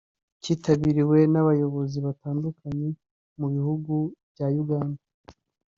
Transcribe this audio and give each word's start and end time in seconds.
Cyitabiriwe 0.41 1.17
n’abayobozi 1.33 1.97
batandukanye 2.05 2.89
mu 3.39 3.47
bihugu 3.53 3.93
bya 4.31 4.47
Uganda 4.63 5.01